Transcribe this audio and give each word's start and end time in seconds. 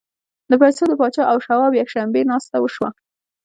د 0.49 0.51
پیسو 0.61 0.83
د 0.87 0.93
پاچا 0.99 1.23
او 1.31 1.37
شواب 1.45 1.71
یکشنبې 1.81 2.21
ناسته 2.31 2.57
وشوه 2.59 2.89